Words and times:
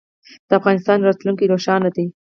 د 0.47 0.49
افغانستان 0.59 0.99
راتلونکی 1.07 1.45
روښانه 1.53 1.89
دی 1.95 2.05